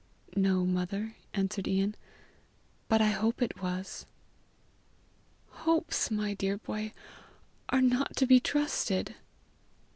"No, 0.35 0.65
mother," 0.65 1.13
answered 1.35 1.67
Ian, 1.67 1.93
"but 2.87 3.01
I 3.03 3.09
hope 3.09 3.39
it 3.39 3.61
was." 3.61 4.07
"Hopes, 5.49 6.09
my 6.09 6.33
dear 6.33 6.59
hoy, 6.65 6.91
are 7.69 7.81
not 7.83 8.15
to 8.15 8.25
be 8.25 8.39
trusted." 8.39 9.13